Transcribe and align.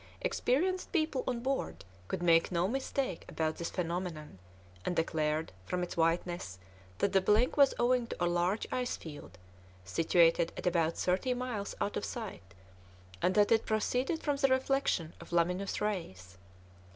Experienced 0.21 0.91
people 0.91 1.23
on 1.27 1.41
board 1.41 1.85
could 2.07 2.23
make 2.23 2.51
no 2.51 2.67
mistake 2.67 3.23
about 3.29 3.57
this 3.57 3.69
phenomenon, 3.69 4.39
and 4.83 4.95
declared, 4.95 5.51
from 5.67 5.83
its 5.83 5.95
whiteness, 5.95 6.57
that 6.97 7.13
the 7.13 7.21
blink 7.21 7.55
was 7.55 7.75
owing 7.77 8.07
to 8.07 8.15
a 8.19 8.25
large 8.25 8.65
ice 8.71 8.97
field, 8.97 9.37
situated 9.85 10.51
at 10.57 10.65
about 10.65 10.97
thirty 10.97 11.35
miles 11.35 11.75
out 11.79 11.95
of 11.95 12.03
sight, 12.03 12.55
and 13.21 13.35
that 13.35 13.51
it 13.51 13.67
proceeded 13.67 14.23
from 14.23 14.37
the 14.37 14.47
reflection 14.47 15.13
of 15.21 15.31
luminous 15.31 15.79
rays. 15.79 16.39